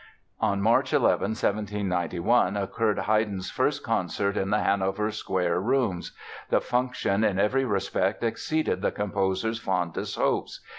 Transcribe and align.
On 0.39 0.63
March 0.63 0.93
11, 0.93 1.21
1791, 1.35 2.57
occurred 2.57 2.97
Haydn's 2.97 3.51
first 3.51 3.83
concert 3.83 4.35
in 4.35 4.49
the 4.49 4.57
Hanover 4.61 5.11
Square 5.11 5.59
Rooms. 5.61 6.13
The 6.49 6.59
function 6.59 7.23
in 7.23 7.37
every 7.37 7.65
respect 7.65 8.23
exceeded 8.23 8.81
the 8.81 8.91
composer's 8.91 9.59
fondest 9.59 10.15
hopes. 10.15 10.59